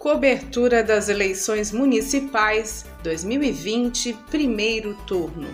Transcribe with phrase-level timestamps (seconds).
[0.00, 5.46] Cobertura das eleições municipais 2020, primeiro turno.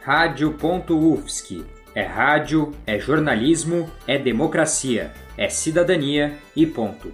[0.00, 1.64] Rádio.UFSC.
[1.96, 7.12] É rádio, é jornalismo, é democracia, é cidadania e ponto.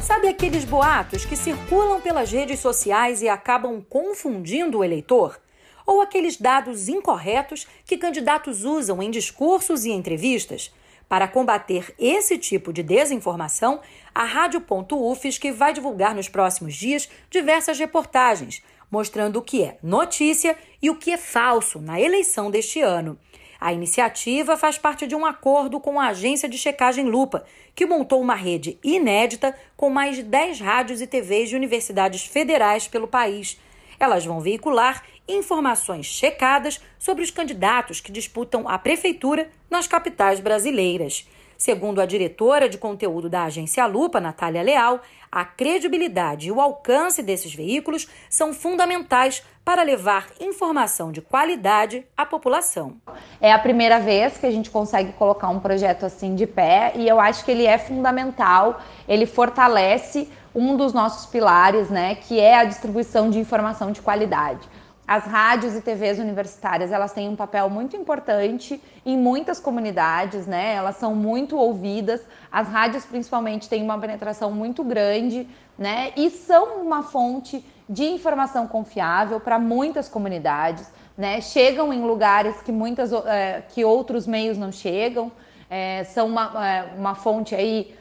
[0.00, 5.38] Sabe aqueles boatos que circulam pelas redes sociais e acabam confundindo o eleitor?
[5.86, 10.72] Ou aqueles dados incorretos que candidatos usam em discursos e entrevistas?
[11.10, 13.80] Para combater esse tipo de desinformação,
[14.14, 20.90] a Rádio.UFSC vai divulgar nos próximos dias diversas reportagens mostrando o que é notícia e
[20.90, 23.18] o que é falso na eleição deste ano.
[23.60, 28.20] A iniciativa faz parte de um acordo com a agência de checagem Lupa, que montou
[28.20, 33.60] uma rede inédita com mais de 10 rádios e TVs de universidades federais pelo país.
[34.00, 41.28] Elas vão veicular informações checadas sobre os candidatos que disputam a prefeitura nas capitais brasileiras.
[41.60, 47.22] Segundo a diretora de conteúdo da agência Lupa, Natália Leal, a credibilidade e o alcance
[47.22, 52.96] desses veículos são fundamentais para levar informação de qualidade à população.
[53.42, 57.06] É a primeira vez que a gente consegue colocar um projeto assim de pé e
[57.06, 62.56] eu acho que ele é fundamental, ele fortalece um dos nossos pilares, né, que é
[62.56, 64.66] a distribuição de informação de qualidade.
[65.10, 70.74] As rádios e TVs universitárias, elas têm um papel muito importante em muitas comunidades, né?
[70.74, 72.24] Elas são muito ouvidas.
[72.48, 76.12] As rádios, principalmente, têm uma penetração muito grande, né?
[76.16, 80.88] E são uma fonte de informação confiável para muitas comunidades,
[81.18, 81.40] né?
[81.40, 85.32] Chegam em lugares que muitas é, que outros meios não chegam.
[85.68, 87.96] É, são uma, é, uma fonte aí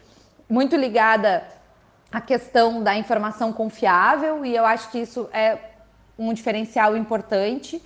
[0.48, 1.44] muito ligada
[2.12, 5.69] à questão da informação confiável e eu acho que isso é
[6.20, 7.82] um diferencial importante.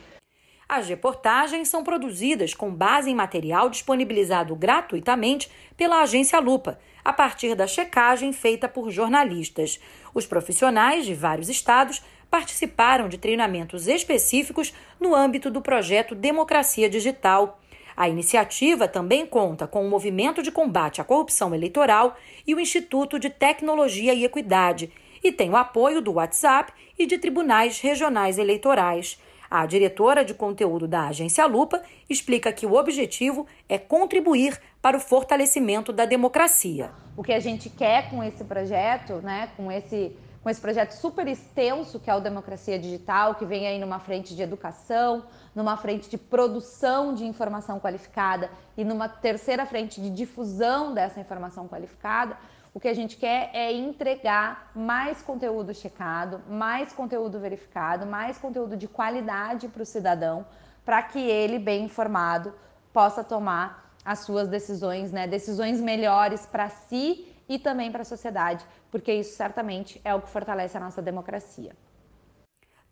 [0.67, 7.53] As reportagens são produzidas com base em material disponibilizado gratuitamente pela agência Lupa, a partir
[7.53, 9.79] da checagem feita por jornalistas.
[10.15, 12.01] Os profissionais de vários estados
[12.31, 17.59] participaram de treinamentos específicos no âmbito do projeto Democracia Digital.
[17.95, 22.17] A iniciativa também conta com o Movimento de Combate à Corrupção Eleitoral
[22.47, 24.91] e o Instituto de Tecnologia e Equidade,
[25.23, 29.19] e tem o apoio do WhatsApp e de tribunais regionais eleitorais.
[29.49, 34.99] A diretora de conteúdo da agência Lupa explica que o objetivo é contribuir para o
[34.99, 36.91] fortalecimento da democracia.
[37.15, 41.25] O que a gente quer com esse projeto, né, com esse com esse projeto super
[41.25, 45.23] extenso que é o Democracia Digital, que vem aí numa frente de educação,
[45.55, 51.65] numa frente de produção de informação qualificada e numa terceira frente de difusão dessa informação
[51.65, 52.37] qualificada,
[52.73, 58.75] o que a gente quer é entregar mais conteúdo checado, mais conteúdo verificado, mais conteúdo
[58.75, 60.45] de qualidade para o cidadão,
[60.83, 62.53] para que ele, bem informado,
[62.91, 65.27] possa tomar as suas decisões, né?
[65.27, 70.29] Decisões melhores para si e também para a sociedade, porque isso certamente é o que
[70.29, 71.75] fortalece a nossa democracia.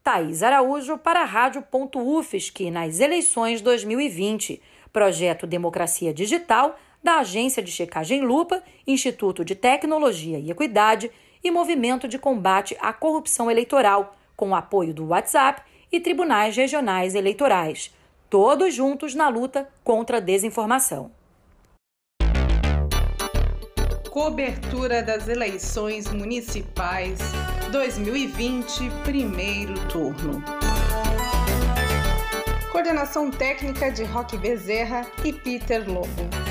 [0.03, 4.61] Thaís Araújo para a Rádio.UFSC nas eleições 2020.
[4.91, 11.11] Projeto Democracia Digital da Agência de Checagem Lupa, Instituto de Tecnologia e Equidade
[11.43, 17.93] e Movimento de Combate à Corrupção Eleitoral, com apoio do WhatsApp e tribunais regionais eleitorais,
[18.29, 21.11] todos juntos na luta contra a desinformação.
[24.09, 27.17] Cobertura das eleições municipais
[27.71, 30.43] 2020, primeiro turno.
[32.71, 36.50] Coordenação técnica de Roque Bezerra e Peter Lobo.